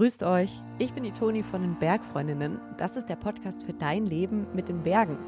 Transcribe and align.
Grüßt 0.00 0.22
euch, 0.22 0.62
ich 0.78 0.94
bin 0.94 1.04
die 1.04 1.12
Toni 1.12 1.42
von 1.42 1.60
den 1.60 1.78
Bergfreundinnen. 1.78 2.58
Das 2.78 2.96
ist 2.96 3.10
der 3.10 3.16
Podcast 3.16 3.64
für 3.64 3.74
dein 3.74 4.06
Leben 4.06 4.46
mit 4.54 4.70
den 4.70 4.82
Bergen. 4.82 5.18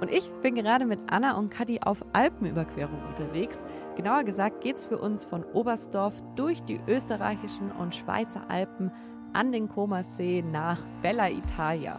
Und 0.00 0.12
ich 0.12 0.30
bin 0.42 0.54
gerade 0.54 0.84
mit 0.84 1.00
Anna 1.08 1.36
und 1.36 1.50
Kadi 1.50 1.80
auf 1.80 2.04
Alpenüberquerung 2.12 3.00
unterwegs. 3.08 3.64
Genauer 3.96 4.22
gesagt 4.22 4.60
geht 4.60 4.76
es 4.76 4.86
für 4.86 4.98
uns 4.98 5.24
von 5.24 5.42
Oberstdorf 5.42 6.14
durch 6.36 6.62
die 6.62 6.78
österreichischen 6.86 7.72
und 7.72 7.96
Schweizer 7.96 8.48
Alpen 8.48 8.92
an 9.32 9.50
den 9.50 9.68
Comersee 9.68 10.44
nach 10.48 10.78
Bella 11.02 11.28
Italia. 11.28 11.98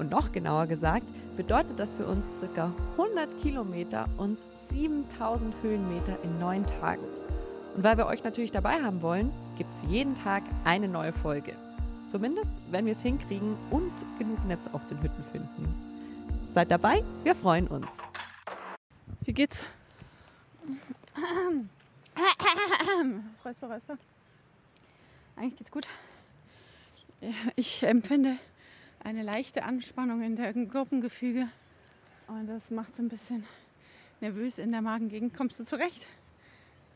Und 0.00 0.10
noch 0.10 0.32
genauer 0.32 0.66
gesagt 0.66 1.06
bedeutet 1.36 1.78
das 1.78 1.94
für 1.94 2.06
uns 2.06 2.26
ca. 2.52 2.72
100 2.98 3.38
Kilometer 3.42 4.06
und 4.18 4.38
7000 4.56 5.54
Höhenmeter 5.62 6.18
in 6.24 6.36
neun 6.40 6.66
Tagen. 6.80 7.04
Und 7.76 7.84
weil 7.84 7.96
wir 7.96 8.06
euch 8.06 8.24
natürlich 8.24 8.50
dabei 8.50 8.82
haben 8.82 9.02
wollen, 9.02 9.30
gibt 9.56 9.70
es 9.70 9.90
jeden 9.90 10.14
Tag 10.14 10.42
eine 10.64 10.88
neue 10.88 11.12
Folge. 11.12 11.52
Zumindest, 12.10 12.50
wenn 12.72 12.86
wir 12.86 12.92
es 12.92 13.02
hinkriegen 13.02 13.56
und 13.70 13.92
genug 14.18 14.44
Netz 14.46 14.66
auf 14.72 14.84
den 14.86 15.00
Hütten 15.00 15.22
finden. 15.30 16.50
Seid 16.50 16.68
dabei, 16.68 17.04
wir 17.22 17.36
freuen 17.36 17.68
uns. 17.68 17.98
Wie 19.20 19.32
geht's? 19.32 19.64
Räusper, 23.44 23.68
Räusper. 23.68 23.96
Eigentlich 25.36 25.54
geht's 25.54 25.70
gut. 25.70 25.86
Ich 27.54 27.84
empfinde 27.84 28.38
eine 29.04 29.22
leichte 29.22 29.62
Anspannung 29.62 30.22
in 30.22 30.34
der 30.34 30.52
Gruppengefüge 30.52 31.46
und 32.26 32.48
das 32.48 32.72
macht 32.72 32.96
so 32.96 33.02
ein 33.04 33.08
bisschen 33.08 33.46
nervös 34.20 34.58
in 34.58 34.72
der 34.72 34.82
Magengegend. 34.82 35.32
Kommst 35.32 35.60
du 35.60 35.64
zurecht? 35.64 36.08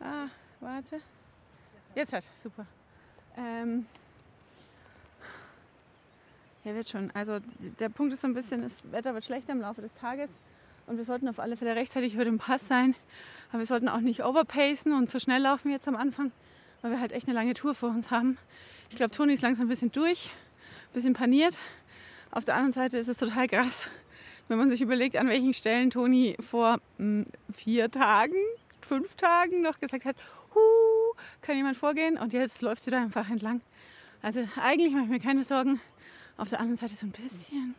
Ah, 0.01 0.27
warte. 0.59 1.01
Jetzt 1.95 2.12
hat, 2.12 2.25
super. 2.35 2.67
Ähm, 3.37 3.87
ja, 6.65 6.75
wird 6.75 6.89
schon. 6.89 7.11
Also 7.12 7.39
der 7.79 7.89
Punkt 7.91 8.12
ist 8.12 8.23
so 8.23 8.29
ein 8.29 8.34
bisschen, 8.34 8.62
das 8.62 8.79
Wetter 8.91 9.15
wird 9.15 9.25
schlechter 9.25 9.53
im 9.53 9.61
Laufe 9.61 9.83
des 9.83 9.95
Tages 9.95 10.31
und 10.87 10.97
wir 10.97 11.05
sollten 11.05 11.29
auf 11.29 11.39
alle 11.39 11.56
Fälle 11.56 11.77
rechtzeitig 11.77 12.15
über 12.15 12.25
den 12.25 12.39
Pass 12.39 12.67
sein. 12.67 12.95
Aber 13.51 13.59
wir 13.59 13.67
sollten 13.67 13.89
auch 13.89 14.01
nicht 14.01 14.25
overpacen 14.25 14.93
und 14.93 15.09
so 15.09 15.19
schnell 15.19 15.43
laufen 15.43 15.71
jetzt 15.71 15.87
am 15.89 15.97
Anfang, 15.97 16.33
weil 16.83 16.91
wir 16.91 17.01
halt 17.01 17.12
echt 17.12 17.29
eine 17.29 17.34
lange 17.34 17.55
Tour 17.55 17.75
vor 17.75 17.91
uns 17.91 18.11
haben. 18.11 18.39
Ich 18.91 18.97
glaube, 18.97 19.15
Toni 19.15 19.34
ist 19.34 19.43
langsam 19.43 19.67
ein 19.67 19.69
bisschen 19.69 19.93
durch, 19.93 20.31
ein 20.89 20.93
bisschen 20.95 21.15
paniert. 21.15 21.59
Auf 22.31 22.45
der 22.45 22.55
anderen 22.55 22.73
Seite 22.73 22.99
ist 22.99 23.09
es 23.09 23.19
total 23.19 23.47
krass, 23.47 23.91
wenn 24.49 24.59
man 24.59 24.71
sich 24.71 24.81
überlegt, 24.83 25.17
an 25.17 25.28
welchen 25.28 25.55
Stellen 25.55 25.91
Toni 25.91 26.37
vor 26.41 26.78
mh, 26.99 27.25
hm, 27.25 27.27
vier 27.53 27.91
Tagen, 27.91 28.37
fünf 28.81 29.15
Tagen 29.17 29.62
noch 29.62 29.78
gesagt 29.81 30.05
hat, 30.05 30.17
huh, 30.55 31.15
kann 31.43 31.56
jemand 31.56 31.77
vorgehen? 31.77 32.19
Und 32.19 32.33
jetzt 32.33 32.61
läuft 32.62 32.84
sie 32.84 32.91
da 32.91 33.03
einfach 33.03 33.31
entlang. 33.31 33.61
Also 34.23 34.47
eigentlich 34.61 34.93
mache 34.93 35.05
ich 35.05 35.11
mir 35.11 35.21
keine 35.21 35.45
Sorgen. 35.45 35.81
Auf 36.37 36.49
der 36.49 36.61
anderen 36.61 36.77
Seite 36.77 36.97
so 36.97 37.07
ein 37.07 37.13
bisschen 37.13 37.75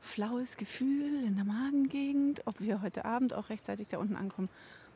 flaues 0.00 0.56
Gefühl 0.56 1.24
in 1.24 1.36
der 1.36 1.44
Magengegend, 1.44 2.42
ob 2.44 2.60
wir 2.60 2.82
heute 2.82 3.04
Abend 3.04 3.32
auch 3.32 3.48
rechtzeitig 3.48 3.88
da 3.88 3.98
unten 3.98 4.16
ankommen. 4.16 4.48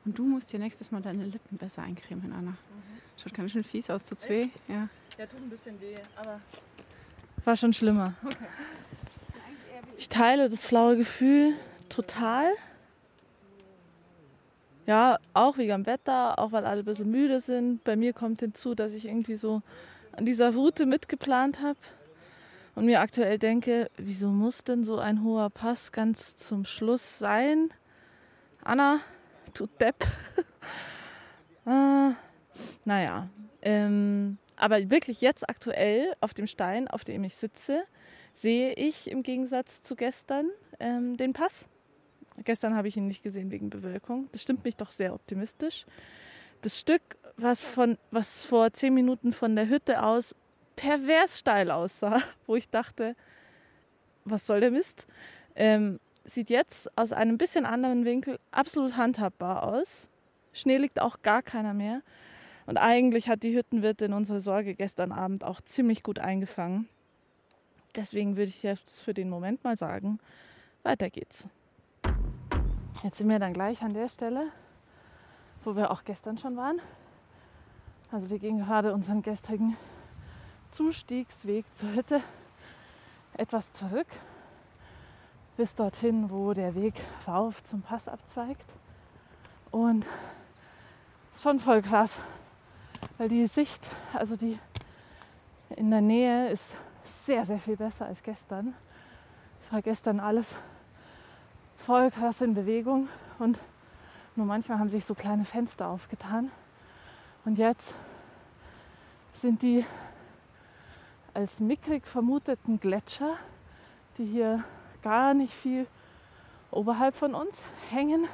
Und 0.05 0.19
du 0.19 0.25
musst 0.25 0.53
dir 0.53 0.59
nächstes 0.59 0.91
Mal 0.91 1.01
deine 1.01 1.25
Lippen 1.25 1.57
besser 1.57 1.83
eincremen, 1.83 2.33
Anna. 2.33 2.51
Mhm. 2.51 2.57
Schaut 3.17 3.35
ganz 3.35 3.53
schön 3.53 3.65
fies 3.65 3.89
aus, 3.89 4.05
tut's 4.05 4.29
weh. 4.29 4.49
Ja. 4.69 4.89
ja, 5.19 5.27
tut 5.27 5.41
ein 5.41 5.49
bisschen 5.49 5.81
weh, 5.81 5.97
aber 6.17 6.41
war 7.45 7.57
schon 7.57 7.73
schlimmer. 7.73 8.15
Okay. 8.25 8.37
Ich 9.97 10.09
teile 10.09 10.51
das 10.51 10.63
flaue 10.63 10.97
Gefühl 10.97 11.55
total. 11.89 12.51
Ja, 14.85 15.19
auch 15.33 15.57
wegen 15.57 15.71
dem 15.71 15.87
Wetter, 15.87 16.39
auch 16.39 16.53
weil 16.53 16.67
alle 16.67 16.83
ein 16.83 16.85
bisschen 16.85 17.11
müde 17.11 17.41
sind. 17.41 17.83
Bei 17.85 17.97
mir 17.97 18.13
kommt 18.13 18.41
hinzu, 18.41 18.75
dass 18.75 18.95
ich 18.95 19.07
irgendwie 19.07 19.37
so 19.37 19.63
an 20.13 20.27
dieser 20.27 20.55
Route 20.55 20.87
mitgeplant 20.87 21.63
habe 21.63 21.79
und 22.77 22.85
mir 22.85 23.01
aktuell 23.01 23.39
denke, 23.39 23.91
wieso 23.97 24.29
muss 24.29 24.63
denn 24.63 24.85
so 24.85 24.99
ein 24.99 25.25
hoher 25.25 25.51
Pass 25.51 25.93
ganz 25.93 26.37
zum 26.37 26.65
Schluss 26.65 27.19
sein? 27.19 27.71
Anna, 28.63 29.01
du 29.55 29.67
Depp. 29.67 30.05
äh, 31.67 32.11
naja, 32.85 33.29
ähm, 33.63 34.37
aber 34.57 34.91
wirklich 34.91 35.23
jetzt 35.23 35.49
aktuell 35.49 36.15
auf 36.21 36.35
dem 36.35 36.47
Stein, 36.47 36.87
auf 36.87 37.03
dem 37.03 37.25
ich 37.25 37.37
sitze, 37.37 37.85
sehe 38.35 38.75
ich 38.75 39.11
im 39.11 39.23
Gegensatz 39.23 39.81
zu 39.81 39.97
gestern 39.97 40.51
ähm, 40.79 41.17
den 41.17 41.33
Pass. 41.33 41.65
Gestern 42.45 42.77
habe 42.77 42.89
ich 42.89 42.97
ihn 42.99 43.07
nicht 43.07 43.23
gesehen 43.23 43.51
wegen 43.51 43.71
Bewölkung. 43.71 44.29
Das 44.33 44.43
stimmt 44.43 44.65
mich 44.65 44.77
doch 44.77 44.91
sehr 44.91 45.15
optimistisch. 45.15 45.87
Das 46.61 46.79
Stück, 46.79 47.17
was, 47.39 47.63
von, 47.63 47.97
was 48.11 48.45
vor 48.45 48.75
zehn 48.75 48.93
Minuten 48.93 49.33
von 49.33 49.57
der 49.57 49.69
Hütte 49.71 50.03
aus 50.03 50.35
pervers 50.77 51.39
steil 51.39 51.71
aussah, 51.71 52.23
wo 52.47 52.55
ich 52.57 52.69
dachte, 52.69 53.17
was 54.25 54.47
soll 54.47 54.61
der 54.61 54.71
Mist, 54.71 55.07
ähm, 55.55 55.99
sieht 56.25 56.51
jetzt 56.51 56.97
aus 56.99 57.13
einem 57.13 57.39
bisschen 57.39 57.67
anderen 57.67 58.05
Winkel 58.05 58.39
absolut 58.51 58.97
handhabbar 58.97 59.63
aus. 59.63 60.09
Schnee 60.53 60.79
liegt 60.79 61.01
auch 61.01 61.23
gar 61.23 61.43
keiner 61.43 61.75
mehr. 61.75 62.03
Und 62.67 62.79
eigentlich 62.79 63.29
hat 63.29 63.45
die 63.45 63.57
Hüttenwirtin 63.57 64.13
unsere 64.13 64.41
Sorge 64.41 64.75
gestern 64.75 65.13
Abend 65.13 65.45
auch 65.45 65.61
ziemlich 65.61 66.03
gut 66.03 66.19
eingefangen. 66.19 66.89
Deswegen 67.95 68.37
würde 68.37 68.49
ich 68.49 68.63
jetzt 68.63 69.01
für 69.01 69.15
den 69.15 69.31
Moment 69.31 69.63
mal 69.63 69.77
sagen, 69.77 70.19
weiter 70.83 71.09
geht's. 71.09 71.47
Jetzt 73.05 73.19
sind 73.19 73.29
wir 73.29 73.39
dann 73.39 73.53
gleich 73.53 73.83
an 73.83 73.95
der 73.95 74.09
Stelle, 74.09 74.49
wo 75.65 75.77
wir 75.77 75.91
auch 75.91 76.05
gestern 76.05 76.39
schon 76.39 76.57
waren. 76.57 76.81
Also 78.11 78.31
wir 78.31 78.39
gehen 78.39 78.59
gerade 78.59 78.93
unseren 78.93 79.23
gestrigen 79.23 79.77
Zustiegsweg 80.71 81.65
zur 81.75 81.93
Hütte 81.93 82.23
etwas 83.35 83.73
zurück, 83.75 84.07
bis 85.57 85.75
dorthin, 85.75 86.31
wo 86.31 86.53
der 86.53 86.75
Weg 86.75 86.95
rauf 87.27 87.63
zum 87.65 87.83
Pass 87.83 88.09
abzweigt. 88.09 88.67
Und 89.71 90.05
ist 91.33 91.43
schon 91.43 91.61
voll 91.61 91.83
krass, 91.83 92.17
weil 93.19 93.29
die 93.29 93.47
Sicht, 93.47 93.83
also 94.15 94.37
die 94.37 94.59
in 95.71 95.91
der 95.91 96.01
Nähe 96.01 96.49
ist 96.49 96.73
sehr, 97.05 97.45
sehr 97.45 97.59
viel 97.59 97.77
besser 97.77 98.07
als 98.07 98.23
gestern. 98.23 98.75
Es 99.63 99.73
war 99.73 99.83
gestern 99.83 100.21
alles 100.21 100.55
voll 101.79 102.11
krass 102.11 102.41
in 102.41 102.55
Bewegung 102.55 103.09
und 103.39 103.59
nur 104.35 104.47
manchmal 104.47 104.79
haben 104.79 104.89
sich 104.89 105.05
so 105.05 105.15
kleine 105.15 105.45
Fenster 105.45 105.89
aufgetan. 105.89 106.51
Und 107.45 107.59
jetzt 107.59 107.95
sind 109.33 109.63
die 109.63 109.85
als 111.37 111.61
mickrig 111.61 112.07
vermuteten 112.07 112.81
Gletscher, 112.81 113.37
die 114.17 114.25
hier 114.25 114.65
gar 115.03 115.35
nicht 115.35 115.53
viel 115.53 115.87
oberhalb 116.71 117.15
von 117.15 117.35
uns 117.35 117.61
hängen, 117.91 118.27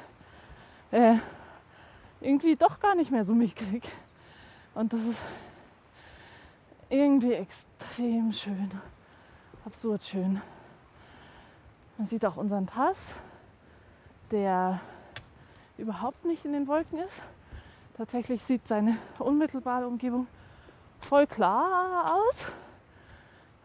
äh, 0.91 1.15
irgendwie 2.21 2.55
doch 2.55 2.79
gar 2.79 2.95
nicht 2.95 3.11
mehr 3.11 3.25
so 3.25 3.33
mickrig. 3.33 3.83
Und 4.73 4.93
das 4.93 5.03
ist 5.03 5.21
irgendwie 6.89 7.33
extrem 7.33 8.31
schön, 8.31 8.71
absurd 9.65 10.01
schön. 10.05 10.41
Man 11.97 12.07
sieht 12.07 12.25
auch 12.25 12.37
unseren 12.37 12.67
Pass, 12.67 12.99
der 14.31 14.79
überhaupt 15.77 16.23
nicht 16.23 16.45
in 16.45 16.53
den 16.53 16.69
Wolken 16.69 16.99
ist. 16.99 17.21
Tatsächlich 17.97 18.41
sieht 18.45 18.65
seine 18.65 18.97
unmittelbare 19.19 19.87
Umgebung 19.87 20.25
voll 21.01 21.27
klar 21.27 22.15
aus. 22.15 22.47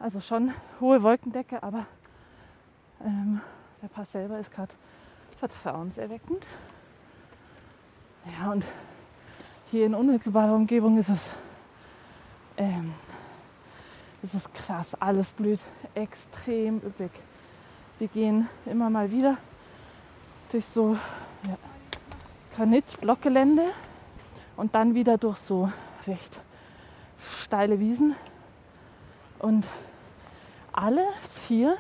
Also 0.01 0.21
schon 0.21 0.55
hohe 0.81 1.03
Wolkendecke, 1.03 1.61
aber 1.63 1.87
ähm, 3.05 3.41
der 3.83 3.89
Pass 3.89 4.13
selber 4.13 4.39
ist 4.39 4.53
gerade 4.53 4.73
vertrauenserweckend. 5.39 6.45
Ja, 8.39 8.53
und 8.53 8.65
hier 9.71 9.87
in 9.87 9.95
unmittelbarer 9.95 10.55
Umgebung 10.55 10.99
ist 10.99 11.09
es, 11.09 11.27
ähm, 12.57 12.95
ist 14.23 14.35
es 14.35 14.53
krass. 14.53 14.95
Alles 15.01 15.31
blüht 15.31 15.61
extrem 15.95 16.77
üppig. 16.79 17.11
Wir 17.99 18.09
gehen 18.09 18.49
immer 18.67 18.91
mal 18.91 19.11
wieder 19.11 19.37
durch 20.53 20.65
so 20.65 20.97
ja, 21.47 21.57
Granitblockgelände 22.57 23.65
und 24.57 24.75
dann 24.77 24.95
wieder 24.95 25.19
durch 25.19 25.39
so 25.39 25.73
recht 26.07 26.39
steile 27.43 27.81
Wiesen. 27.81 28.15
Und 29.39 29.67
alles 30.79 31.09
hier 31.49 31.77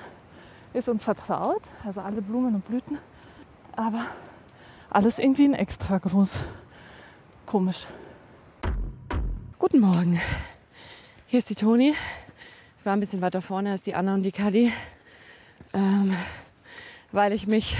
ist 0.72 0.88
uns 0.88 1.04
vertraut, 1.04 1.62
also 1.84 2.00
alle 2.00 2.20
Blumen 2.20 2.56
und 2.56 2.66
Blüten, 2.66 2.98
aber 3.76 4.06
alles 4.90 5.20
irgendwie 5.20 5.44
in 5.44 5.54
extra 5.54 5.98
groß 5.98 6.32
komisch. 7.46 7.86
Guten 9.56 9.78
Morgen. 9.78 10.20
Hier 11.26 11.38
ist 11.38 11.48
die 11.48 11.54
Toni. 11.54 11.94
Ich 12.80 12.86
war 12.86 12.92
ein 12.92 12.98
bisschen 12.98 13.20
weiter 13.20 13.40
vorne 13.40 13.70
als 13.70 13.82
die 13.82 13.94
Anna 13.94 14.14
und 14.14 14.24
die 14.24 14.32
Kadi, 14.32 14.72
ähm, 15.74 16.16
weil 17.12 17.32
ich 17.32 17.46
mich 17.46 17.76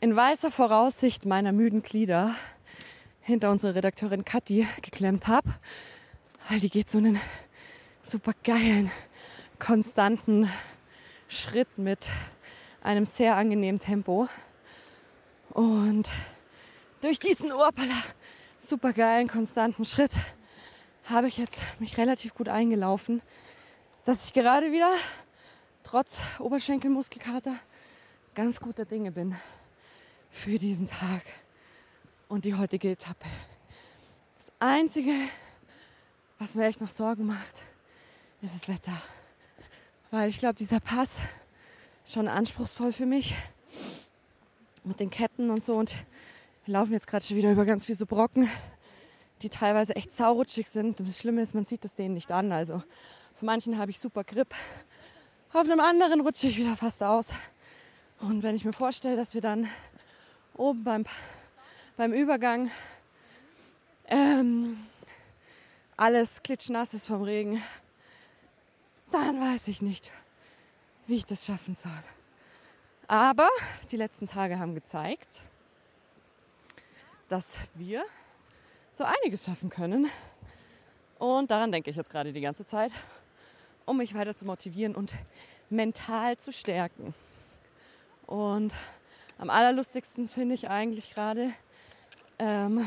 in 0.00 0.16
weißer 0.16 0.50
Voraussicht 0.50 1.26
meiner 1.26 1.52
müden 1.52 1.82
Glieder 1.82 2.34
hinter 3.20 3.50
unsere 3.50 3.74
Redakteurin 3.74 4.24
Kathi 4.24 4.66
geklemmt 4.80 5.26
habe, 5.26 5.50
weil 6.48 6.58
die 6.58 6.70
geht 6.70 6.88
so 6.88 6.96
einen 6.96 7.20
super 8.02 8.32
geilen, 8.42 8.90
konstanten 9.62 10.50
Schritt 11.28 11.78
mit 11.78 12.10
einem 12.82 13.04
sehr 13.04 13.36
angenehmen 13.36 13.78
Tempo. 13.78 14.28
Und 15.50 16.10
durch 17.00 17.20
diesen 17.20 17.52
Urpala 17.52 17.94
super 18.58 18.92
geilen, 18.92 19.28
konstanten 19.28 19.84
Schritt 19.84 20.10
habe 21.04 21.28
ich 21.28 21.38
jetzt 21.38 21.62
mich 21.78 21.96
relativ 21.96 22.34
gut 22.34 22.48
eingelaufen, 22.48 23.22
dass 24.04 24.24
ich 24.26 24.32
gerade 24.32 24.72
wieder 24.72 24.92
trotz 25.84 26.16
Oberschenkelmuskelkater 26.40 27.54
ganz 28.34 28.58
guter 28.58 28.84
Dinge 28.84 29.12
bin 29.12 29.36
für 30.28 30.58
diesen 30.58 30.88
Tag 30.88 31.22
und 32.26 32.44
die 32.44 32.56
heutige 32.56 32.90
Etappe. 32.90 33.28
Das 34.38 34.50
Einzige, 34.58 35.12
was 36.40 36.56
mir 36.56 36.66
echt 36.66 36.80
noch 36.80 36.90
Sorgen 36.90 37.26
macht, 37.26 37.62
ist 38.40 38.56
das 38.56 38.68
Wetter. 38.68 39.00
Weil 40.12 40.28
ich 40.28 40.38
glaube, 40.38 40.56
dieser 40.56 40.78
Pass 40.78 41.20
ist 42.04 42.12
schon 42.12 42.28
anspruchsvoll 42.28 42.92
für 42.92 43.06
mich. 43.06 43.34
Mit 44.84 45.00
den 45.00 45.08
Ketten 45.08 45.48
und 45.48 45.62
so. 45.62 45.74
Und 45.74 45.94
wir 46.66 46.74
laufen 46.74 46.92
jetzt 46.92 47.06
gerade 47.06 47.24
schon 47.24 47.38
wieder 47.38 47.50
über 47.50 47.64
ganz 47.64 47.86
viele 47.86 47.96
so 47.96 48.04
Brocken, 48.04 48.50
die 49.40 49.48
teilweise 49.48 49.96
echt 49.96 50.12
saurutschig 50.12 50.68
sind. 50.68 51.00
Und 51.00 51.08
das 51.08 51.18
Schlimme 51.18 51.40
ist, 51.40 51.54
man 51.54 51.64
sieht 51.64 51.82
das 51.82 51.94
denen 51.94 52.12
nicht 52.12 52.30
an. 52.30 52.52
Also 52.52 52.74
auf 52.74 53.40
manchen 53.40 53.78
habe 53.78 53.90
ich 53.90 53.98
super 53.98 54.22
Grip. 54.22 54.54
Auf 55.54 55.64
einem 55.64 55.80
anderen 55.80 56.20
rutsche 56.20 56.46
ich 56.46 56.58
wieder 56.58 56.76
fast 56.76 57.02
aus. 57.02 57.30
Und 58.20 58.42
wenn 58.42 58.54
ich 58.54 58.66
mir 58.66 58.74
vorstelle, 58.74 59.16
dass 59.16 59.32
wir 59.32 59.40
dann 59.40 59.66
oben 60.52 60.84
beim, 60.84 61.04
beim 61.96 62.12
Übergang 62.12 62.70
ähm, 64.08 64.76
alles 65.96 66.42
klitschnass 66.42 66.92
ist 66.92 67.06
vom 67.06 67.22
Regen, 67.22 67.62
dann 69.14 69.40
weiß 69.40 69.68
ich 69.68 69.82
nicht, 69.82 70.10
wie 71.06 71.16
ich 71.16 71.26
das 71.26 71.44
schaffen 71.44 71.74
soll. 71.74 71.90
Aber 73.08 73.48
die 73.90 73.96
letzten 73.96 74.26
Tage 74.26 74.58
haben 74.58 74.74
gezeigt, 74.74 75.42
dass 77.28 77.60
wir 77.74 78.04
so 78.92 79.04
einiges 79.04 79.44
schaffen 79.44 79.70
können. 79.70 80.08
Und 81.18 81.50
daran 81.50 81.72
denke 81.72 81.90
ich 81.90 81.96
jetzt 81.96 82.10
gerade 82.10 82.32
die 82.32 82.40
ganze 82.40 82.66
Zeit, 82.66 82.92
um 83.84 83.98
mich 83.98 84.14
weiter 84.14 84.34
zu 84.34 84.44
motivieren 84.44 84.94
und 84.94 85.14
mental 85.70 86.36
zu 86.36 86.52
stärken. 86.52 87.14
Und 88.26 88.72
am 89.38 89.50
allerlustigsten 89.50 90.28
finde 90.28 90.54
ich 90.54 90.70
eigentlich 90.70 91.14
gerade, 91.14 91.52
ähm, 92.38 92.86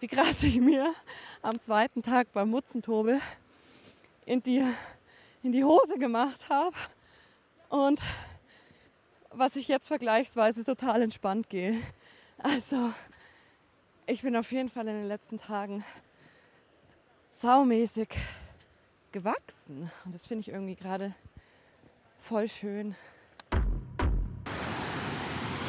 wie 0.00 0.06
krass 0.08 0.42
ich 0.42 0.60
mir 0.60 0.94
am 1.42 1.60
zweiten 1.60 2.02
Tag 2.02 2.32
beim 2.32 2.50
Mutzentobe 2.50 3.20
in 4.26 4.42
die, 4.42 4.64
in 5.42 5.52
die 5.52 5.64
Hose 5.64 5.98
gemacht 5.98 6.48
habe 6.48 6.76
und 7.68 8.02
was 9.30 9.56
ich 9.56 9.68
jetzt 9.68 9.88
vergleichsweise 9.88 10.64
total 10.64 11.02
entspannt 11.02 11.48
gehe. 11.48 11.80
Also 12.38 12.92
ich 14.06 14.22
bin 14.22 14.36
auf 14.36 14.50
jeden 14.52 14.68
Fall 14.68 14.88
in 14.88 14.94
den 14.94 15.06
letzten 15.06 15.38
Tagen 15.38 15.84
saumäßig 17.30 18.08
gewachsen 19.12 19.90
und 20.04 20.14
das 20.14 20.26
finde 20.26 20.40
ich 20.40 20.48
irgendwie 20.48 20.76
gerade 20.76 21.14
voll 22.18 22.48
schön. 22.48 22.94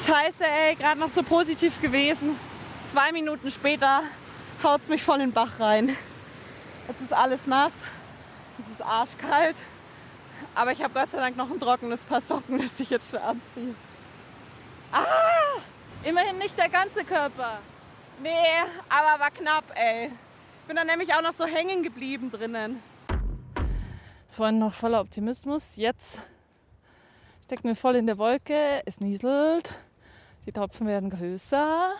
Scheiße, 0.05 0.43
ey, 0.43 0.75
gerade 0.75 0.99
noch 0.99 1.09
so 1.09 1.21
positiv 1.21 1.79
gewesen. 1.81 2.35
Zwei 2.91 3.11
Minuten 3.11 3.51
später 3.51 4.01
haut 4.63 4.81
es 4.81 4.89
mich 4.89 5.03
voll 5.03 5.21
in 5.21 5.27
den 5.29 5.33
Bach 5.33 5.59
rein. 5.59 5.95
Jetzt 6.87 7.01
ist 7.01 7.13
alles 7.13 7.45
nass, 7.45 7.73
es 8.65 8.73
ist 8.73 8.81
arschkalt. 8.81 9.55
Aber 10.55 10.71
ich 10.71 10.81
habe 10.81 10.93
Gott 10.93 11.09
sei 11.09 11.17
Dank 11.17 11.37
noch 11.37 11.49
ein 11.49 11.59
trockenes 11.59 12.03
Paar 12.03 12.21
Socken, 12.21 12.59
das 12.59 12.79
ich 12.79 12.89
jetzt 12.89 13.11
schon 13.11 13.21
anziehe. 13.21 13.75
Ah! 14.91 15.59
Immerhin 16.03 16.37
nicht 16.39 16.57
der 16.57 16.69
ganze 16.69 17.03
Körper. 17.03 17.59
Nee, 18.21 18.29
aber 18.89 19.19
war 19.19 19.31
knapp, 19.31 19.63
ey. 19.75 20.11
Bin 20.67 20.75
dann 20.75 20.87
nämlich 20.87 21.13
auch 21.13 21.21
noch 21.21 21.33
so 21.33 21.45
hängen 21.45 21.83
geblieben 21.83 22.31
drinnen. 22.31 22.81
Vorhin 24.31 24.59
noch 24.59 24.73
voller 24.73 25.01
Optimismus. 25.01 25.75
Jetzt 25.75 26.19
steckt 27.45 27.63
mir 27.63 27.75
voll 27.75 27.95
in 27.95 28.07
der 28.07 28.17
Wolke. 28.17 28.81
Es 28.85 28.99
nieselt. 28.99 29.73
Die 30.45 30.51
Tropfen 30.51 30.87
werden 30.87 31.09
größer. 31.09 31.93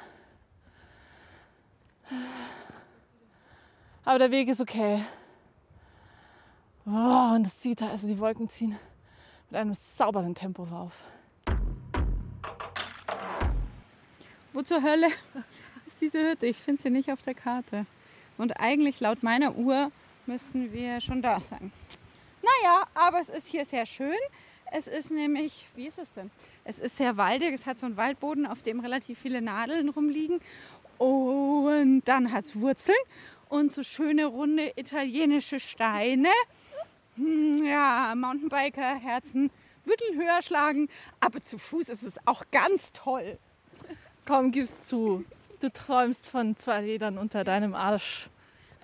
Aber 4.04 4.20
der 4.20 4.32
Weg 4.32 4.48
ist 4.48 4.62
okay. 4.62 5.04
Oh, 6.86 7.36
und 7.36 7.46
es 7.46 7.60
zieht, 7.60 7.82
also 7.84 8.08
die 8.08 8.18
Wolken 8.18 8.50
ziehen 8.50 8.76
mit 9.50 9.60
einem 9.60 9.74
sauberen 9.76 10.34
Tempo 10.34 10.64
auf. 10.64 10.94
Wo 14.54 14.62
zur 14.64 14.82
Hölle 14.82 15.08
ist 15.88 16.00
diese 16.02 16.20
Hütte? 16.28 16.48
Ich 16.48 16.58
finde 16.58 16.82
sie 16.82 16.90
nicht 16.90 17.12
auf 17.12 17.22
der 17.22 17.36
Karte. 17.36 17.86
Und 18.38 18.60
eigentlich 18.60 19.00
laut 19.00 19.22
meiner 19.22 19.56
Uhr 19.56 19.92
müssen 20.26 20.74
wir 20.74 21.02
schon 21.02 21.22
da 21.22 21.40
sein. 21.40 21.72
Naja, 22.42 22.84
aber 22.96 23.20
es 23.20 23.30
ist 23.30 23.48
hier 23.48 23.66
sehr 23.66 23.86
schön. 23.86 24.18
Es 24.72 24.88
ist 24.88 25.12
nämlich, 25.12 25.68
wie 25.76 25.88
ist 25.88 26.00
es 26.00 26.14
denn? 26.14 26.32
Es 26.64 26.80
ist 26.80 26.98
sehr 26.98 27.16
waldig. 27.16 27.54
Es 27.54 27.66
hat 27.68 27.78
so 27.78 27.86
einen 27.86 27.98
Waldboden, 27.98 28.48
auf 28.48 28.64
dem 28.64 28.80
relativ 28.80 29.20
viele 29.20 29.42
Nadeln 29.42 29.90
rumliegen. 29.90 30.40
Und 30.98 32.02
dann 32.06 32.32
hat 32.32 32.46
es 32.46 32.60
Wurzeln 32.60 32.98
und 33.50 33.72
so 33.72 33.84
schöne 33.84 34.26
runde 34.26 34.72
italienische 34.76 35.60
Steine. 35.60 36.30
Hm, 37.22 37.64
ja, 37.64 38.16
Mountainbiker, 38.16 38.96
Herzen 38.96 39.52
würden 39.86 40.20
höher 40.20 40.42
schlagen, 40.42 40.90
aber 41.20 41.40
zu 41.42 41.60
Fuß 41.60 41.90
ist 41.90 42.02
es 42.02 42.16
auch 42.26 42.46
ganz 42.52 42.92
toll. 42.94 43.38
Komm, 44.26 44.52
gib's 44.52 44.88
zu. 44.88 45.24
Du 45.60 45.70
träumst 45.72 46.28
von 46.28 46.56
zwei 46.58 46.80
Rädern 46.80 47.20
unter 47.20 47.44
deinem 47.44 47.76
Arsch. 47.76 48.28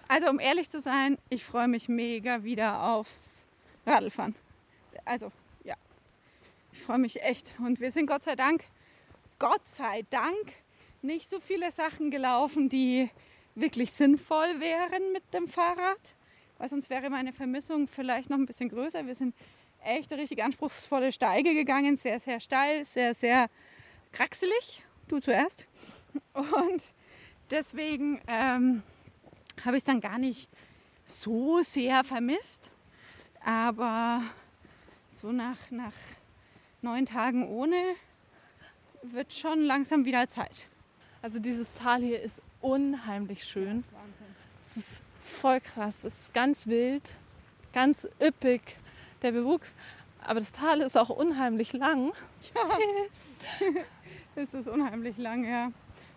Also 0.07 0.29
um 0.29 0.39
ehrlich 0.39 0.69
zu 0.69 0.79
sein, 0.79 1.17
ich 1.29 1.43
freue 1.43 1.67
mich 1.67 1.89
mega 1.89 2.43
wieder 2.43 2.83
aufs 2.83 3.45
Radlfahren. 3.87 4.35
Also 5.03 5.31
ja, 5.63 5.75
ich 6.71 6.79
freue 6.79 6.99
mich 6.99 7.23
echt. 7.23 7.55
Und 7.57 7.79
wir 7.79 7.91
sind 7.91 8.05
Gott 8.05 8.21
sei 8.21 8.35
Dank, 8.35 8.65
Gott 9.39 9.67
sei 9.67 10.05
Dank, 10.11 10.53
nicht 11.01 11.27
so 11.27 11.39
viele 11.39 11.71
Sachen 11.71 12.11
gelaufen, 12.11 12.69
die 12.69 13.09
wirklich 13.55 13.91
sinnvoll 13.93 14.59
wären 14.59 15.11
mit 15.11 15.23
dem 15.33 15.47
Fahrrad 15.47 15.97
weil 16.57 16.69
sonst 16.69 16.89
wäre 16.89 17.09
meine 17.09 17.33
Vermissung 17.33 17.87
vielleicht 17.87 18.29
noch 18.29 18.37
ein 18.37 18.45
bisschen 18.45 18.69
größer. 18.69 19.05
Wir 19.05 19.15
sind 19.15 19.35
echt 19.83 20.11
eine 20.11 20.21
richtig 20.21 20.43
anspruchsvolle 20.43 21.11
Steige 21.11 21.53
gegangen, 21.53 21.97
sehr, 21.97 22.19
sehr 22.19 22.39
steil, 22.39 22.83
sehr, 22.85 23.13
sehr 23.13 23.49
kraxelig. 24.11 24.83
Du 25.07 25.19
zuerst. 25.19 25.67
Und 26.33 26.83
deswegen 27.51 28.19
ähm, 28.27 28.83
habe 29.63 29.77
ich 29.77 29.81
es 29.81 29.85
dann 29.85 30.01
gar 30.01 30.17
nicht 30.17 30.49
so 31.05 31.61
sehr 31.61 32.03
vermisst. 32.03 32.71
Aber 33.43 34.23
so 35.09 35.31
nach, 35.31 35.71
nach 35.71 35.93
neun 36.81 37.05
Tagen 37.05 37.47
ohne 37.47 37.81
wird 39.03 39.33
schon 39.33 39.61
langsam 39.61 40.05
wieder 40.05 40.27
Zeit. 40.27 40.67
Also 41.21 41.39
dieses 41.39 41.73
Tal 41.73 42.01
hier 42.01 42.21
ist 42.21 42.41
unheimlich 42.61 43.43
schön. 43.45 43.83
Ja, 43.91 43.99
Wahnsinn. 43.99 44.35
Es 44.61 44.77
ist 44.77 45.01
voll 45.27 45.59
krass. 45.61 46.03
Es 46.03 46.19
ist 46.19 46.33
ganz 46.33 46.67
wild, 46.67 47.15
ganz 47.73 48.07
üppig, 48.21 48.61
der 49.21 49.31
Bewuchs. 49.31 49.75
Aber 50.23 50.39
das 50.39 50.51
Tal 50.51 50.81
ist 50.81 50.97
auch 50.97 51.09
unheimlich 51.09 51.73
lang. 51.73 52.11
Ja, 52.53 52.61
es 54.35 54.53
ist 54.53 54.67
unheimlich 54.67 55.17
lang, 55.17 55.45
ja. 55.45 55.71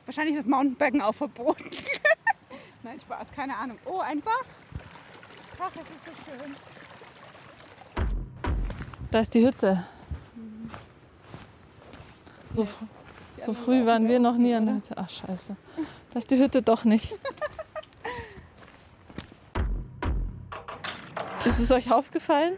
Wahrscheinlich 0.06 0.36
ist 0.36 0.42
das 0.42 0.50
Mountainbiken 0.50 1.02
auch 1.02 1.14
verboten. 1.14 1.70
Nein, 2.82 2.98
Spaß, 2.98 3.30
keine 3.32 3.56
Ahnung. 3.56 3.78
Oh, 3.84 3.98
ein 3.98 4.20
Bach. 4.20 4.32
Ach, 5.60 5.70
es 5.74 5.80
ist 5.82 6.04
so 6.06 6.12
schön. 6.24 6.56
Da 9.10 9.20
ist 9.20 9.34
die 9.34 9.46
Hütte. 9.46 9.84
So, 12.50 12.66
so 13.36 13.52
früh 13.52 13.84
waren 13.86 14.08
wir 14.08 14.18
noch 14.18 14.36
nie 14.36 14.54
an 14.54 14.66
der 14.66 14.74
Hütte. 14.76 14.94
Ach, 14.96 15.08
scheiße. 15.08 15.54
Da 16.10 16.18
ist 16.18 16.30
die 16.30 16.38
Hütte 16.38 16.62
doch 16.62 16.84
nicht. 16.84 17.14
Ist 21.44 21.58
es 21.58 21.72
euch 21.72 21.90
aufgefallen? 21.90 22.54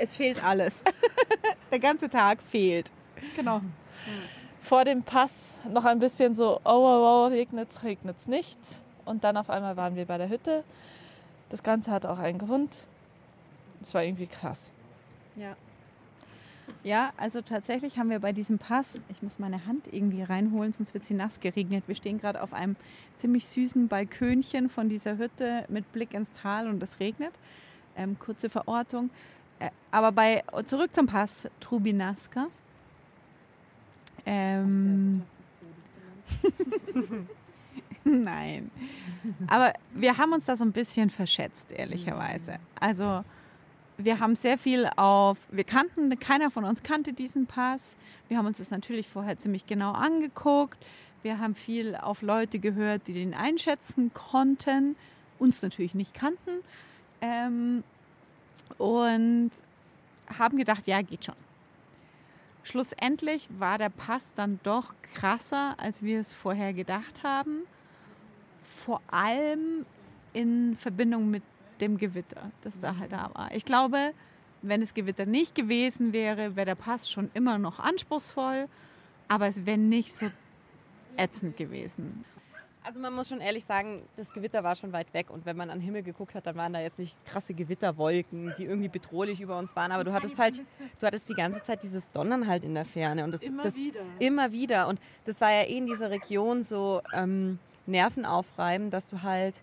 Es 0.00 0.16
fehlt 0.16 0.42
alles. 0.44 0.82
Der 1.70 1.78
ganze 1.78 2.08
Tag 2.10 2.42
fehlt. 2.42 2.90
Genau. 3.36 3.60
Vor 4.62 4.84
dem 4.84 5.04
Pass 5.04 5.58
noch 5.68 5.84
ein 5.84 6.00
bisschen 6.00 6.34
so, 6.34 6.60
oh, 6.64 6.70
oh, 6.70 7.24
oh, 7.24 7.26
regnet's, 7.26 7.84
regnet's 7.84 8.26
nicht. 8.26 8.58
Und 9.04 9.22
dann 9.22 9.36
auf 9.36 9.48
einmal 9.48 9.76
waren 9.76 9.94
wir 9.94 10.06
bei 10.06 10.18
der 10.18 10.28
Hütte. 10.28 10.64
Das 11.50 11.62
Ganze 11.62 11.90
hat 11.90 12.04
auch 12.04 12.18
einen 12.18 12.38
Grund. 12.38 12.78
Es 13.80 13.94
war 13.94 14.02
irgendwie 14.02 14.26
krass. 14.26 14.72
Ja. 15.36 15.56
Ja, 16.84 17.12
also 17.16 17.42
tatsächlich 17.42 17.96
haben 17.96 18.10
wir 18.10 18.18
bei 18.18 18.32
diesem 18.32 18.58
Pass, 18.58 18.98
ich 19.08 19.22
muss 19.22 19.38
meine 19.38 19.66
Hand 19.66 19.86
irgendwie 19.92 20.22
reinholen, 20.22 20.72
sonst 20.72 20.94
wird 20.94 21.04
sie 21.04 21.14
nass 21.14 21.38
geregnet. 21.38 21.84
Wir 21.86 21.94
stehen 21.94 22.18
gerade 22.18 22.42
auf 22.42 22.52
einem 22.52 22.74
ziemlich 23.16 23.46
süßen 23.46 23.86
Balkönchen 23.86 24.68
von 24.68 24.88
dieser 24.88 25.16
Hütte 25.16 25.64
mit 25.68 25.90
Blick 25.92 26.12
ins 26.12 26.32
Tal 26.32 26.68
und 26.68 26.82
es 26.82 26.98
regnet. 26.98 27.32
Ähm, 27.96 28.18
kurze 28.18 28.50
Verortung. 28.50 29.10
Äh, 29.60 29.70
aber 29.92 30.10
bei 30.10 30.42
zurück 30.64 30.92
zum 30.92 31.06
Pass 31.06 31.48
Trubinaska. 31.60 32.48
Ähm, 34.26 35.22
Nein. 38.04 38.70
Aber 39.46 39.72
wir 39.94 40.18
haben 40.18 40.32
uns 40.32 40.46
da 40.46 40.56
so 40.56 40.64
ein 40.64 40.72
bisschen 40.72 41.10
verschätzt, 41.10 41.70
ehrlicherweise. 41.70 42.56
Also 42.80 43.24
wir 43.98 44.20
haben 44.20 44.36
sehr 44.36 44.58
viel 44.58 44.88
auf, 44.96 45.38
wir 45.50 45.64
kannten, 45.64 46.18
keiner 46.18 46.50
von 46.50 46.64
uns 46.64 46.82
kannte 46.82 47.12
diesen 47.12 47.46
Pass. 47.46 47.96
Wir 48.28 48.38
haben 48.38 48.46
uns 48.46 48.58
das 48.58 48.70
natürlich 48.70 49.08
vorher 49.08 49.38
ziemlich 49.38 49.66
genau 49.66 49.92
angeguckt. 49.92 50.78
Wir 51.22 51.38
haben 51.38 51.54
viel 51.54 51.94
auf 51.94 52.22
Leute 52.22 52.58
gehört, 52.58 53.06
die 53.06 53.12
den 53.12 53.34
einschätzen 53.34 54.12
konnten, 54.12 54.96
uns 55.38 55.62
natürlich 55.62 55.94
nicht 55.94 56.14
kannten. 56.14 56.50
Ähm, 57.20 57.84
und 58.78 59.50
haben 60.38 60.56
gedacht, 60.56 60.86
ja, 60.88 61.02
geht 61.02 61.26
schon. 61.26 61.36
Schlussendlich 62.64 63.48
war 63.58 63.78
der 63.78 63.88
Pass 63.88 64.34
dann 64.34 64.60
doch 64.62 64.94
krasser, 65.14 65.74
als 65.78 66.02
wir 66.02 66.20
es 66.20 66.32
vorher 66.32 66.72
gedacht 66.72 67.22
haben. 67.22 67.62
Vor 68.62 69.00
allem 69.08 69.84
in 70.32 70.76
Verbindung 70.76 71.30
mit 71.30 71.42
dem 71.82 71.98
Gewitter, 71.98 72.50
das 72.62 72.78
da 72.78 72.96
halt 72.96 73.12
da 73.12 73.30
war. 73.34 73.52
Ich 73.52 73.64
glaube, 73.64 74.12
wenn 74.62 74.80
das 74.80 74.94
Gewitter 74.94 75.26
nicht 75.26 75.54
gewesen 75.54 76.12
wäre, 76.12 76.56
wäre 76.56 76.66
der 76.66 76.74
Pass 76.76 77.10
schon 77.10 77.30
immer 77.34 77.58
noch 77.58 77.80
anspruchsvoll, 77.80 78.68
aber 79.28 79.48
es 79.48 79.66
wäre 79.66 79.78
nicht 79.78 80.14
so 80.16 80.30
ätzend 81.16 81.56
gewesen. 81.56 82.24
Also 82.84 82.98
man 82.98 83.12
muss 83.14 83.28
schon 83.28 83.40
ehrlich 83.40 83.64
sagen, 83.64 84.02
das 84.16 84.32
Gewitter 84.32 84.64
war 84.64 84.74
schon 84.74 84.92
weit 84.92 85.14
weg 85.14 85.30
und 85.30 85.46
wenn 85.46 85.56
man 85.56 85.70
an 85.70 85.78
den 85.78 85.84
Himmel 85.84 86.02
geguckt 86.02 86.34
hat, 86.34 86.46
dann 86.46 86.56
waren 86.56 86.72
da 86.72 86.80
jetzt 86.80 86.98
nicht 86.98 87.16
krasse 87.24 87.54
Gewitterwolken, 87.54 88.54
die 88.58 88.64
irgendwie 88.64 88.88
bedrohlich 88.88 89.40
über 89.40 89.56
uns 89.56 89.76
waren, 89.76 89.92
aber 89.92 90.02
du 90.02 90.12
hattest 90.12 90.36
halt, 90.38 90.60
du 90.98 91.06
hattest 91.06 91.28
die 91.28 91.34
ganze 91.34 91.62
Zeit 91.62 91.84
dieses 91.84 92.10
Donnern 92.10 92.48
halt 92.48 92.64
in 92.64 92.74
der 92.74 92.84
Ferne 92.84 93.22
und 93.22 93.32
das 93.32 93.42
immer 93.42 93.62
das, 93.62 93.76
wieder. 93.76 94.00
immer 94.18 94.50
wieder 94.50 94.88
und 94.88 95.00
das 95.24 95.40
war 95.40 95.52
ja 95.52 95.62
eh 95.62 95.78
in 95.78 95.86
dieser 95.86 96.10
Region 96.10 96.62
so 96.62 97.02
ähm, 97.12 97.60
nervenaufreibend, 97.86 98.92
dass 98.92 99.08
du 99.08 99.22
halt 99.22 99.62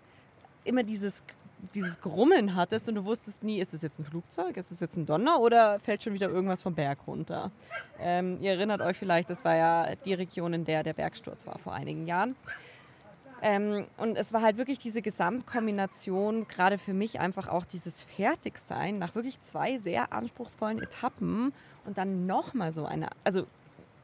immer 0.64 0.84
dieses 0.84 1.24
dieses 1.74 2.00
Grummeln 2.02 2.56
hattest 2.56 2.90
und 2.90 2.96
du 2.96 3.06
wusstest 3.06 3.44
nie, 3.44 3.60
ist 3.60 3.74
das 3.74 3.82
jetzt 3.82 4.00
ein 4.00 4.06
Flugzeug, 4.06 4.58
ist 4.58 4.72
das 4.72 4.80
jetzt 4.80 4.98
ein 4.98 5.06
Donner 5.06 5.40
oder 5.40 5.80
fällt 5.80 6.04
schon 6.04 6.14
wieder 6.14 6.30
irgendwas 6.30 6.64
vom 6.64 6.76
Berg 6.76 7.00
runter. 7.08 7.52
Ähm, 8.00 8.38
ihr 8.42 8.52
erinnert 8.52 8.82
euch 8.82 8.98
vielleicht, 8.98 9.30
das 9.30 9.44
war 9.46 9.56
ja 9.56 9.96
die 10.06 10.14
Region, 10.14 10.54
in 10.54 10.66
der 10.66 10.84
der 10.84 10.94
Bergsturz 10.94 11.46
war 11.46 11.60
vor 11.60 11.74
einigen 11.74 12.08
Jahren. 12.08 12.36
Ähm, 13.42 13.86
und 13.98 14.18
es 14.18 14.34
war 14.34 14.42
halt 14.42 14.58
wirklich 14.58 14.80
diese 14.80 15.02
Gesamtkombination, 15.02 16.48
gerade 16.48 16.78
für 16.78 16.94
mich 16.94 17.20
einfach 17.20 17.48
auch 17.48 17.66
dieses 17.66 18.04
Fertigsein 18.04 19.00
nach 19.00 19.16
wirklich 19.16 19.40
zwei 19.42 19.78
sehr 19.78 20.12
anspruchsvollen 20.12 20.82
Etappen 20.82 21.54
und 21.86 21.98
dann 21.98 22.26
nochmal 22.26 22.72
so 22.72 22.86
eine, 22.86 23.10
also 23.24 23.46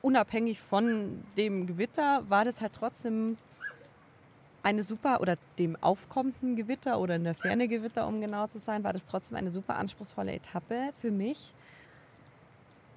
unabhängig 0.02 0.62
von 0.62 1.24
dem 1.36 1.68
Gewitter 1.68 2.24
war 2.30 2.46
das 2.46 2.62
halt 2.62 2.74
trotzdem 2.74 3.38
eine 4.66 4.84
super, 4.84 5.22
oder 5.22 5.38
dem 5.60 5.78
aufkommenden 5.82 6.56
Gewitter 6.56 7.00
oder 7.00 7.16
in 7.16 7.24
der 7.24 7.36
Ferne 7.36 7.68
Gewitter, 7.68 8.08
um 8.08 8.20
genau 8.20 8.48
zu 8.48 8.60
sein, 8.60 8.84
war 8.84 8.94
das 8.94 9.06
trotzdem 9.06 9.38
eine 9.38 9.52
super 9.52 9.76
anspruchsvolle 9.78 10.34
Etappe 10.34 10.92
für 11.00 11.12
mich 11.12 11.54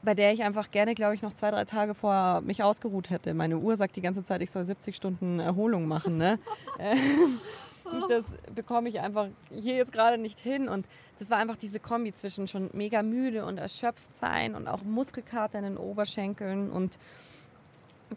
bei 0.00 0.14
der 0.14 0.32
ich 0.32 0.44
einfach 0.44 0.70
gerne, 0.70 0.94
glaube 0.94 1.16
ich, 1.16 1.22
noch 1.22 1.34
zwei, 1.34 1.50
drei 1.50 1.64
Tage 1.64 1.92
vorher 1.92 2.40
mich 2.40 2.62
ausgeruht 2.62 3.10
hätte. 3.10 3.34
Meine 3.34 3.58
Uhr 3.58 3.76
sagt 3.76 3.96
die 3.96 4.00
ganze 4.00 4.22
Zeit, 4.22 4.40
ich 4.42 4.50
soll 4.50 4.64
70 4.64 4.94
Stunden 4.94 5.40
Erholung 5.40 5.86
machen. 5.86 6.16
Ne? 6.16 6.38
Das 8.08 8.24
bekomme 8.54 8.88
ich 8.88 9.00
einfach 9.00 9.28
hier 9.50 9.76
jetzt 9.76 9.92
gerade 9.92 10.18
nicht 10.18 10.38
hin. 10.38 10.68
Und 10.68 10.86
das 11.18 11.30
war 11.30 11.38
einfach 11.38 11.56
diese 11.56 11.80
Kombi 11.80 12.12
zwischen 12.12 12.46
schon 12.46 12.70
mega 12.72 13.02
müde 13.02 13.44
und 13.44 13.58
erschöpft 13.58 14.14
sein 14.16 14.54
und 14.54 14.68
auch 14.68 14.82
Muskelkater 14.82 15.58
in 15.58 15.64
den 15.64 15.76
Oberschenkeln 15.76 16.70
und 16.70 16.98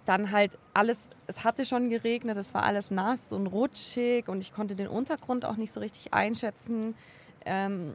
dann 0.05 0.31
halt 0.31 0.57
alles, 0.73 1.09
es 1.27 1.43
hatte 1.43 1.65
schon 1.65 1.89
geregnet, 1.89 2.37
es 2.37 2.53
war 2.53 2.63
alles 2.63 2.91
nass 2.91 3.33
und 3.33 3.47
rutschig 3.47 4.27
und 4.27 4.41
ich 4.41 4.53
konnte 4.53 4.75
den 4.75 4.87
Untergrund 4.87 5.45
auch 5.45 5.57
nicht 5.57 5.71
so 5.71 5.79
richtig 5.79 6.13
einschätzen 6.13 6.95
ähm, 7.45 7.93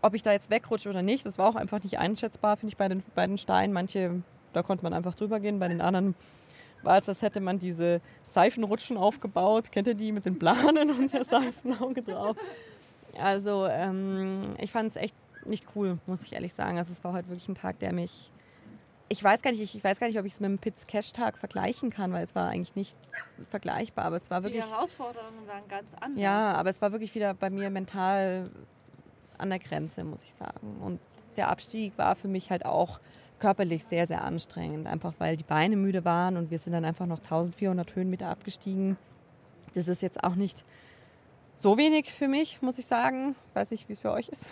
ob 0.00 0.14
ich 0.14 0.22
da 0.22 0.32
jetzt 0.32 0.50
wegrutsche 0.50 0.88
oder 0.88 1.02
nicht, 1.02 1.26
das 1.26 1.38
war 1.38 1.48
auch 1.48 1.56
einfach 1.56 1.82
nicht 1.82 1.98
einschätzbar, 1.98 2.56
finde 2.56 2.72
ich, 2.72 2.76
bei 2.76 2.88
den, 2.88 3.02
bei 3.14 3.26
den 3.26 3.38
Steinen. 3.38 3.72
Manche, 3.72 4.22
da 4.52 4.62
konnte 4.62 4.84
man 4.84 4.94
einfach 4.94 5.14
drüber 5.14 5.40
gehen, 5.40 5.58
bei 5.58 5.68
den 5.68 5.80
anderen 5.80 6.14
war 6.82 6.98
es, 6.98 7.08
als 7.08 7.22
hätte 7.22 7.40
man 7.40 7.58
diese 7.58 8.00
Seifenrutschen 8.24 8.96
aufgebaut. 8.96 9.72
Kennt 9.72 9.86
ihr 9.86 9.94
die 9.94 10.12
mit 10.12 10.26
den 10.26 10.38
Planen 10.38 10.90
und 10.90 11.12
der 11.12 11.24
Seifenauge 11.24 12.02
drauf? 12.02 12.36
Also 13.18 13.66
ähm, 13.66 14.42
ich 14.58 14.70
fand 14.70 14.90
es 14.90 14.96
echt 14.96 15.14
nicht 15.46 15.66
cool, 15.74 15.98
muss 16.06 16.22
ich 16.22 16.32
ehrlich 16.32 16.52
sagen. 16.52 16.78
Also 16.78 16.92
es 16.92 17.02
war 17.04 17.12
heute 17.12 17.28
wirklich 17.28 17.48
ein 17.48 17.54
Tag, 17.54 17.78
der 17.78 17.92
mich 17.92 18.30
ich 19.08 19.22
weiß 19.22 19.42
gar 19.42 19.50
nicht, 19.50 19.60
ich, 19.60 19.74
ich 19.76 19.84
weiß 19.84 20.00
gar 20.00 20.06
nicht, 20.08 20.18
ob 20.18 20.24
ich 20.24 20.32
es 20.34 20.40
mit 20.40 20.50
dem 20.50 20.58
Piz 20.58 20.86
Cash 20.86 21.12
Tag 21.12 21.38
vergleichen 21.38 21.90
kann, 21.90 22.12
weil 22.12 22.24
es 22.24 22.34
war 22.34 22.48
eigentlich 22.48 22.74
nicht 22.74 22.96
vergleichbar, 23.50 24.06
aber 24.06 24.16
es 24.16 24.30
war 24.30 24.42
wirklich 24.42 24.64
Die 24.64 24.70
Herausforderungen 24.70 25.46
waren 25.46 25.66
ganz 25.68 25.92
anders. 26.00 26.20
ja, 26.20 26.52
aber 26.54 26.70
es 26.70 26.80
war 26.80 26.92
wirklich 26.92 27.14
wieder 27.14 27.34
bei 27.34 27.50
mir 27.50 27.70
mental 27.70 28.50
an 29.38 29.50
der 29.50 29.58
Grenze, 29.58 30.04
muss 30.04 30.22
ich 30.22 30.32
sagen. 30.32 30.78
Und 30.80 31.00
der 31.36 31.48
Abstieg 31.48 31.96
war 31.98 32.16
für 32.16 32.28
mich 32.28 32.50
halt 32.50 32.64
auch 32.64 33.00
körperlich 33.40 33.84
sehr, 33.84 34.06
sehr 34.06 34.22
anstrengend, 34.24 34.86
einfach 34.86 35.12
weil 35.18 35.36
die 35.36 35.44
Beine 35.44 35.76
müde 35.76 36.04
waren 36.04 36.36
und 36.36 36.50
wir 36.50 36.58
sind 36.58 36.72
dann 36.72 36.84
einfach 36.84 37.06
noch 37.06 37.18
1400 37.18 37.94
Höhenmeter 37.94 38.28
abgestiegen. 38.28 38.96
Das 39.74 39.88
ist 39.88 40.02
jetzt 40.02 40.22
auch 40.22 40.36
nicht 40.36 40.64
so 41.56 41.76
wenig 41.76 42.12
für 42.12 42.28
mich, 42.28 42.62
muss 42.62 42.78
ich 42.78 42.86
sagen. 42.86 43.34
Weiß 43.52 43.70
nicht, 43.72 43.88
wie 43.88 43.92
es 43.92 44.00
für 44.00 44.12
euch 44.12 44.28
ist. 44.28 44.50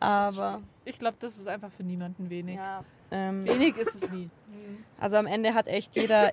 Aber 0.00 0.62
Ich 0.84 0.98
glaube, 0.98 1.16
das 1.20 1.36
ist 1.38 1.48
einfach 1.48 1.70
für 1.70 1.84
niemanden 1.84 2.30
wenig. 2.30 2.56
ja, 2.56 2.84
ähm, 3.12 3.44
Wenig 3.44 3.76
ist 3.76 3.94
es 3.94 4.10
nie. 4.10 4.30
also 4.98 5.16
am 5.16 5.26
Ende 5.26 5.54
hat 5.54 5.68
echt 5.68 5.94
jeder, 5.94 6.32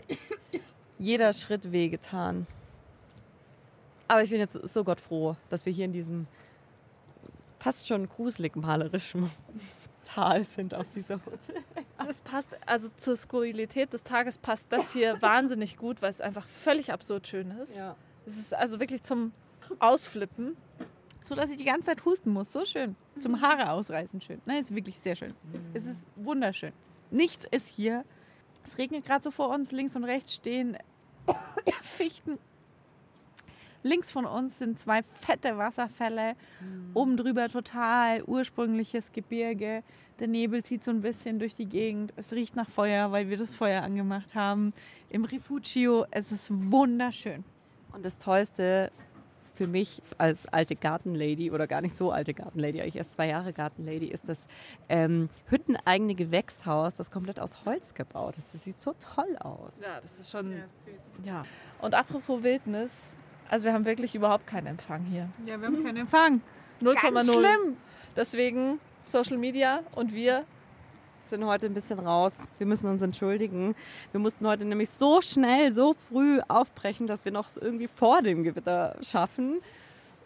jeder 0.98 1.34
Schritt 1.34 1.72
wehgetan. 1.72 2.48
Aber 4.08 4.24
ich 4.24 4.32
bin 4.32 4.40
jetzt 4.40 4.54
so 4.54 4.84
Gott 4.84 5.00
froh, 5.00 5.36
dass 5.50 5.66
wir 5.66 5.74
hier 5.74 5.86
in 5.86 5.94
diesem 5.94 6.26
fast 7.60 7.88
schon 7.88 8.08
gruselig 8.10 8.56
malerischen 8.56 9.30
Tal 10.06 10.44
sind 10.44 10.74
aus 10.74 10.90
dieser 10.90 11.16
Hütte. 11.16 11.62
Das 12.00 12.22
passt, 12.22 12.58
also 12.66 12.90
zur 12.98 13.16
Skurrilität 13.16 13.94
des 13.94 14.04
Tages 14.04 14.40
passt 14.40 14.72
das 14.72 14.92
hier 14.94 15.22
wahnsinnig 15.22 15.78
gut, 15.78 16.02
weil 16.02 16.10
es 16.10 16.22
einfach 16.22 16.48
völlig 16.48 16.92
absurd 16.92 17.28
schön 17.28 17.52
ist. 17.52 17.78
Ja. 17.78 17.96
Es 18.26 18.40
ist 18.40 18.56
also 18.56 18.80
wirklich 18.80 19.04
zum 19.04 19.34
Ausflippen. 19.78 20.58
So 21.20 21.36
dass 21.36 21.52
ich 21.52 21.58
die 21.58 21.66
ganze 21.66 21.88
Zeit 21.88 22.06
husten 22.06 22.32
muss. 22.32 22.52
So 22.52 22.66
schön. 22.66 22.96
Zum 23.20 23.42
Haare 23.42 23.72
ausreißen 23.72 24.22
schön. 24.22 24.42
Nein, 24.46 24.60
ist 24.60 24.74
wirklich 24.74 25.00
sehr 25.00 25.16
schön. 25.16 25.34
Es 25.74 25.86
ist 25.86 26.04
wunderschön. 26.16 26.74
Nichts 27.12 27.46
ist 27.50 27.68
hier. 27.68 28.06
Es 28.64 28.78
regnet 28.78 29.06
gerade 29.06 29.24
so 29.24 29.32
vor 29.32 29.50
uns. 29.50 29.72
Links 29.72 29.96
und 29.96 30.04
rechts 30.04 30.36
stehen 30.36 30.78
Fichten. 31.82 32.38
Links 33.82 34.12
von 34.12 34.26
uns 34.26 34.60
sind 34.60 34.80
zwei 34.80 35.04
fette 35.04 35.58
Wasserfälle. 35.58 36.36
Oben 36.94 37.16
drüber 37.16 37.48
total 37.48 38.24
ursprüngliches 38.24 39.12
Gebirge. 39.12 39.84
Der 40.20 40.28
Nebel 40.28 40.64
zieht 40.64 40.84
so 40.84 40.92
ein 40.92 41.02
bisschen 41.02 41.40
durch 41.40 41.56
die 41.56 41.66
Gegend. 41.66 42.14
Es 42.18 42.34
riecht 42.34 42.56
nach 42.58 42.70
Feuer, 42.70 43.12
weil 43.12 43.30
wir 43.30 43.38
das 43.38 43.56
Feuer 43.56 43.82
angemacht 43.82 44.36
haben. 44.36 44.74
Im 45.10 45.24
Rifugio. 45.24 46.06
Es 46.12 46.32
ist 46.32 46.50
wunderschön. 46.52 47.46
Und 47.94 48.06
das 48.06 48.18
Tollste 48.18 48.92
für 49.60 49.68
mich 49.68 50.02
als 50.18 50.48
alte 50.48 50.78
Gartenlady 50.78 51.52
oder 51.52 51.68
gar 51.68 51.82
nicht 51.82 51.94
so 51.94 52.14
alte 52.14 52.34
Gartenlady, 52.34 52.80
ich 52.80 52.96
erst 52.96 53.16
zwei 53.16 53.28
Jahre 53.28 53.52
Gartenlady, 53.52 54.06
ist 54.06 54.30
das 54.30 54.48
ähm, 54.88 55.28
hütteneigene 55.50 56.16
Gewächshaus, 56.16 56.96
das 56.96 57.12
komplett 57.12 57.42
aus 57.42 57.66
Holz 57.66 57.94
gebaut 57.94 58.38
ist. 58.38 58.54
Das 58.54 58.64
sieht 58.64 58.80
so 58.80 58.96
toll 59.14 59.36
aus. 59.42 59.82
Ja, 59.82 60.00
das 60.02 60.18
ist 60.18 60.32
schon. 60.32 60.64
Ja. 61.26 61.44
Und 61.82 61.94
apropos 61.94 62.42
Wildnis, 62.42 63.18
also 63.50 63.66
wir 63.66 63.74
haben 63.74 63.84
wirklich 63.84 64.16
überhaupt 64.16 64.48
keinen 64.48 64.68
Empfang 64.68 65.04
hier. 65.04 65.28
Ja, 65.46 65.60
wir 65.60 65.68
haben 65.68 65.84
keinen 65.84 65.98
Empfang. 65.98 66.40
0,0. 66.82 67.34
schlimm. 67.34 67.76
Deswegen 68.16 68.80
Social 69.04 69.38
Media 69.38 69.82
und 69.94 70.14
wir 70.14 70.46
sind 71.30 71.46
heute 71.46 71.68
ein 71.68 71.74
bisschen 71.74 72.00
raus. 72.00 72.36
Wir 72.58 72.68
müssen 72.68 72.90
uns 72.90 73.02
entschuldigen. 73.02 73.76
Wir 74.12 74.20
mussten 74.20 74.48
heute 74.48 74.66
nämlich 74.66 74.90
so 74.90 75.22
schnell, 75.22 75.74
so 75.74 75.96
früh 76.10 76.40
aufbrechen, 76.48 77.08
dass 77.08 77.26
wir 77.26 77.32
noch 77.32 77.48
es 77.48 77.58
irgendwie 77.58 77.88
vor 77.88 78.22
dem 78.22 78.44
Gewitter 78.44 78.96
schaffen. 79.02 79.60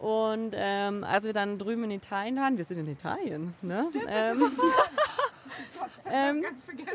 Und 0.00 0.54
ähm, 0.54 1.04
als 1.04 1.24
wir 1.24 1.32
dann 1.32 1.58
drüben 1.58 1.84
in 1.84 1.92
Italien 1.92 2.36
waren, 2.36 2.58
wir 2.58 2.64
sind 2.64 2.78
in 2.78 2.88
Italien, 2.88 3.54
ne? 3.62 3.86
Ähm, 4.08 4.52
ähm, 6.10 6.44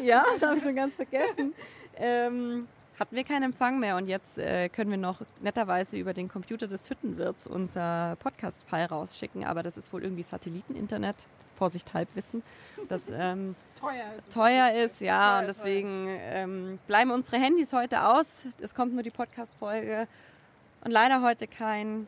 ja, 0.01 0.25
das 0.33 0.41
habe 0.47 0.57
ich 0.57 0.63
schon 0.63 0.75
ganz 0.75 0.95
vergessen. 0.95 1.53
Ähm, 1.95 2.67
hatten 2.99 3.15
wir 3.15 3.23
keinen 3.23 3.43
Empfang 3.43 3.79
mehr 3.79 3.95
und 3.95 4.07
jetzt 4.07 4.37
äh, 4.37 4.67
können 4.67 4.91
wir 4.91 4.97
noch 4.97 5.21
netterweise 5.41 5.97
über 5.97 6.13
den 6.13 6.27
Computer 6.27 6.67
des 6.67 6.89
Hüttenwirts 6.89 7.47
unser 7.47 8.17
Podcast-File 8.19 8.87
rausschicken, 8.87 9.45
aber 9.45 9.63
das 9.63 9.77
ist 9.77 9.93
wohl 9.93 10.03
irgendwie 10.03 10.23
Satelliteninternet. 10.23 11.25
Vorsicht, 11.55 11.93
Halbwissen. 11.93 12.43
Das 12.87 13.09
ähm, 13.13 13.55
Teuer 13.79 14.13
ist 14.17 14.33
teuer 14.33 14.73
ist, 14.73 15.01
ja, 15.01 15.29
Teuer, 15.29 15.39
und 15.39 15.47
deswegen 15.47 16.07
ähm, 16.09 16.79
bleiben 16.87 17.11
unsere 17.11 17.37
Handys 17.37 17.71
heute 17.73 18.05
aus. 18.05 18.45
Es 18.59 18.75
kommt 18.75 18.93
nur 18.93 19.03
die 19.03 19.11
Podcast-Folge 19.11 20.07
und 20.83 20.91
leider 20.91 21.21
heute 21.21 21.47
kein, 21.47 22.07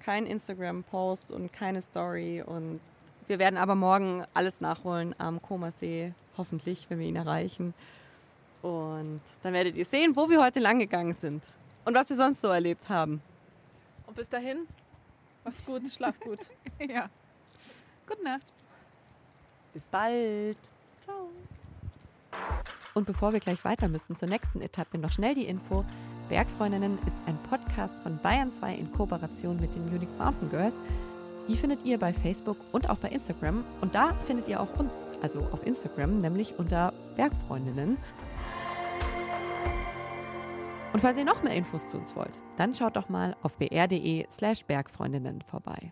kein 0.00 0.26
Instagram-Post 0.26 1.32
und 1.32 1.52
keine 1.52 1.80
Story 1.80 2.42
und 2.42 2.80
wir 3.28 3.38
werden 3.38 3.58
aber 3.58 3.74
morgen 3.74 4.24
alles 4.32 4.60
nachholen 4.60 5.14
am 5.18 5.40
Komasee, 5.42 6.12
hoffentlich, 6.38 6.86
wenn 6.88 6.98
wir 6.98 7.06
ihn 7.06 7.16
erreichen. 7.16 7.74
Und 8.62 9.20
dann 9.42 9.52
werdet 9.52 9.76
ihr 9.76 9.84
sehen, 9.84 10.16
wo 10.16 10.28
wir 10.28 10.42
heute 10.42 10.60
lang 10.60 10.78
gegangen 10.78 11.12
sind 11.12 11.42
und 11.84 11.94
was 11.94 12.10
wir 12.10 12.16
sonst 12.16 12.40
so 12.40 12.48
erlebt 12.48 12.88
haben. 12.88 13.22
Und 14.06 14.16
bis 14.16 14.28
dahin, 14.28 14.66
macht's 15.44 15.64
gut, 15.64 15.88
schlaf 15.88 16.18
gut. 16.20 16.40
Ja. 16.88 17.08
Gute 18.06 18.24
Nacht. 18.24 18.46
Bis 19.74 19.86
bald. 19.86 20.56
Ciao. 21.04 21.28
Und 22.94 23.06
bevor 23.06 23.32
wir 23.32 23.40
gleich 23.40 23.64
weiter 23.64 23.88
müssen 23.88 24.16
zur 24.16 24.28
nächsten 24.28 24.60
Etappe, 24.60 24.98
noch 24.98 25.12
schnell 25.12 25.34
die 25.34 25.46
Info. 25.46 25.84
Bergfreundinnen 26.28 26.98
ist 27.06 27.16
ein 27.26 27.38
Podcast 27.48 28.00
von 28.00 28.18
Bayern 28.18 28.52
2 28.52 28.74
in 28.74 28.92
Kooperation 28.92 29.60
mit 29.60 29.74
den 29.74 29.90
Munich 29.90 30.08
Mountain 30.18 30.50
Girls. 30.50 30.74
Die 31.48 31.56
findet 31.56 31.84
ihr 31.84 31.98
bei 31.98 32.12
Facebook 32.12 32.58
und 32.72 32.90
auch 32.90 32.98
bei 32.98 33.08
Instagram. 33.08 33.64
Und 33.80 33.94
da 33.94 34.12
findet 34.26 34.48
ihr 34.48 34.60
auch 34.60 34.78
uns, 34.78 35.08
also 35.22 35.40
auf 35.52 35.66
Instagram, 35.66 36.20
nämlich 36.20 36.58
unter 36.58 36.92
Bergfreundinnen. 37.16 37.96
Und 40.92 41.00
falls 41.00 41.18
ihr 41.18 41.24
noch 41.24 41.42
mehr 41.42 41.54
Infos 41.54 41.88
zu 41.88 41.98
uns 41.98 42.16
wollt, 42.16 42.40
dann 42.56 42.74
schaut 42.74 42.96
doch 42.96 43.08
mal 43.08 43.36
auf 43.42 43.56
br.de 43.56 44.26
slash 44.30 44.64
Bergfreundinnen 44.64 45.42
vorbei. 45.42 45.90